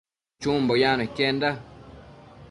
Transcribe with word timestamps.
Chumbo 0.41 0.73
yacno 0.81 1.03
iquenda 1.09 1.49